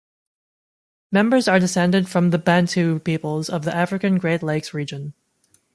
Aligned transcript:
Members 1.11 1.47
are 1.47 1.59
descended 1.59 2.09
from 2.09 2.31
the 2.31 2.39
Bantu 2.39 2.97
peoples 2.97 3.51
of 3.51 3.65
the 3.65 3.75
African 3.75 4.17
Great 4.17 4.41
Lakes 4.41 4.73
region. 4.73 5.13